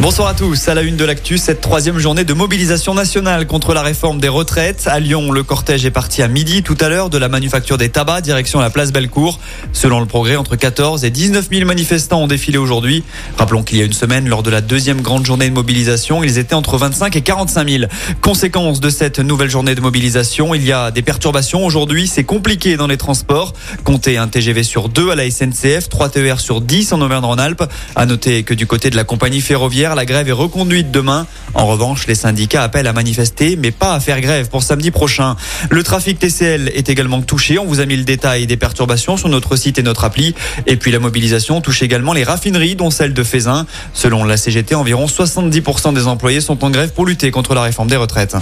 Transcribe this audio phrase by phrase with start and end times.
[0.00, 0.68] Bonsoir à tous.
[0.68, 4.28] À la une de l'actu, cette troisième journée de mobilisation nationale contre la réforme des
[4.28, 4.86] retraites.
[4.86, 7.88] À Lyon, le cortège est parti à midi tout à l'heure de la manufacture des
[7.88, 9.40] tabacs, direction la place Bellecour.
[9.72, 13.02] Selon le progrès, entre 14 et 19 000 manifestants ont défilé aujourd'hui.
[13.38, 16.38] Rappelons qu'il y a une semaine, lors de la deuxième grande journée de mobilisation, ils
[16.38, 17.84] étaient entre 25 et 45 000.
[18.20, 22.06] Conséquence de cette nouvelle journée de mobilisation, il y a des perturbations aujourd'hui.
[22.06, 23.52] C'est compliqué dans les transports.
[23.82, 27.64] Comptez un TGV sur deux à la SNCF, 3 TER sur 10 en Auvergne-Rhône-Alpes.
[27.96, 31.26] À noter que du côté de la compagnie ferroviaire, la grève est reconduite demain.
[31.54, 35.36] En revanche, les syndicats appellent à manifester, mais pas à faire grève pour samedi prochain.
[35.70, 37.58] Le trafic TCL est également touché.
[37.58, 40.34] On vous a mis le détail des perturbations sur notre site et notre appli.
[40.66, 43.66] Et puis la mobilisation touche également les raffineries, dont celle de Fézin.
[43.94, 47.88] Selon la CGT, environ 70% des employés sont en grève pour lutter contre la réforme
[47.88, 48.36] des retraites.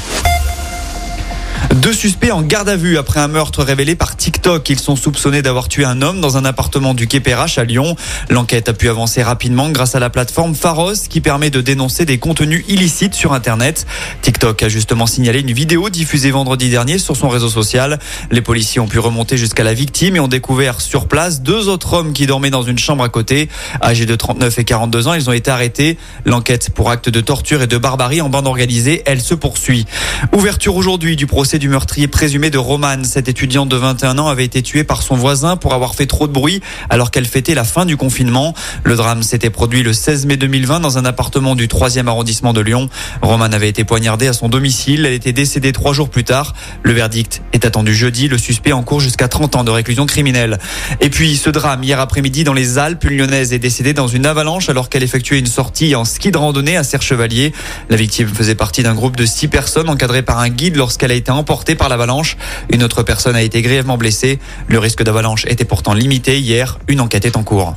[1.82, 4.70] Deux suspects en garde à vue après un meurtre révélé par TikTok.
[4.70, 7.96] Ils sont soupçonnés d'avoir tué un homme dans un appartement du Quai Perrache à Lyon.
[8.30, 12.16] L'enquête a pu avancer rapidement grâce à la plateforme Pharos qui permet de dénoncer des
[12.16, 13.86] contenus illicites sur Internet.
[14.22, 17.98] TikTok a justement signalé une vidéo diffusée vendredi dernier sur son réseau social.
[18.30, 21.92] Les policiers ont pu remonter jusqu'à la victime et ont découvert sur place deux autres
[21.92, 23.50] hommes qui dormaient dans une chambre à côté.
[23.82, 25.98] Âgés de 39 et 42 ans, ils ont été arrêtés.
[26.24, 29.84] L'enquête pour acte de torture et de barbarie en bande organisée, elle se poursuit.
[30.32, 33.04] Ouverture aujourd'hui du procès du meurtrier présumé de Romane.
[33.04, 36.26] Cette étudiante de 21 ans avait été tuée par son voisin pour avoir fait trop
[36.26, 38.54] de bruit alors qu'elle fêtait la fin du confinement.
[38.84, 42.60] Le drame s'était produit le 16 mai 2020 dans un appartement du 3e arrondissement de
[42.60, 42.88] Lyon.
[43.22, 45.06] Romane avait été poignardée à son domicile.
[45.06, 46.54] Elle était décédée trois jours plus tard.
[46.82, 48.28] Le verdict est attendu jeudi.
[48.28, 50.58] Le suspect en cours jusqu'à 30 ans de réclusion criminelle.
[51.00, 53.04] Et puis ce drame hier après-midi dans les Alpes.
[53.04, 56.38] Une lyonnaise est décédée dans une avalanche alors qu'elle effectuait une sortie en ski de
[56.38, 57.52] randonnée à Serre-Chevalier.
[57.90, 61.14] La victime faisait partie d'un groupe de six personnes encadrées par un guide lorsqu'elle a
[61.14, 62.36] été emportée par l'avalanche.
[62.70, 64.38] Une autre personne a été grièvement blessée.
[64.68, 66.78] Le risque d'avalanche était pourtant limité hier.
[66.88, 67.74] Une enquête est en cours.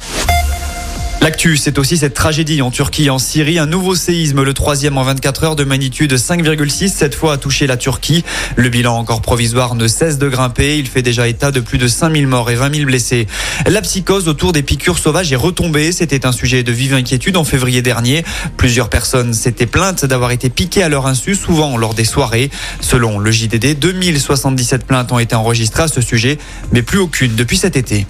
[1.21, 3.59] L'actu, c'est aussi cette tragédie en Turquie et en Syrie.
[3.59, 7.67] Un nouveau séisme, le troisième en 24 heures de magnitude 5,6, cette fois a touché
[7.67, 8.23] la Turquie.
[8.55, 10.77] Le bilan encore provisoire ne cesse de grimper.
[10.77, 13.27] Il fait déjà état de plus de 5000 morts et 20 000 blessés.
[13.67, 15.91] La psychose autour des piqûres sauvages est retombée.
[15.91, 18.23] C'était un sujet de vive inquiétude en février dernier.
[18.55, 22.49] Plusieurs personnes s'étaient plaintes d'avoir été piquées à leur insu, souvent lors des soirées.
[22.79, 26.37] Selon le JDD, 2077 plaintes ont été enregistrées à ce sujet,
[26.71, 28.07] mais plus aucune depuis cet été.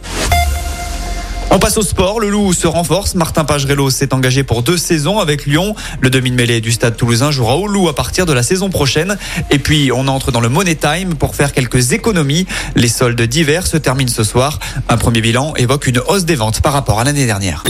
[1.51, 2.19] On passe au sport.
[2.19, 3.15] Le Loup se renforce.
[3.15, 5.75] Martin Pagerello s'est engagé pour deux saisons avec Lyon.
[5.99, 9.17] Le demi-mêlée du stade toulousain jouera au Loup à partir de la saison prochaine.
[9.49, 12.45] Et puis, on entre dans le Money Time pour faire quelques économies.
[12.75, 14.59] Les soldes d'hiver se terminent ce soir.
[14.89, 17.63] Un premier bilan évoque une hausse des ventes par rapport à l'année dernière.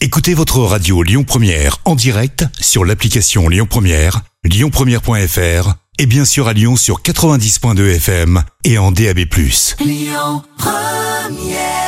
[0.00, 6.46] Écoutez votre radio Lyon Première en direct sur l'application Lyon Première, lyonpremière.fr et bien sûr
[6.46, 9.18] à Lyon sur 90.2 FM et en DAB+.
[9.80, 11.87] Lyon Première